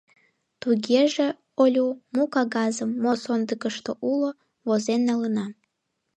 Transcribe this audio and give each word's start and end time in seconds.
—Тугеже, 0.61 1.27
Олю, 1.61 1.87
му 2.15 2.23
кагазым— 2.33 2.91
мо 3.03 3.13
сондыкышто 3.23 3.91
уло, 4.11 4.29
возен 4.67 5.01
налына. 5.09 5.45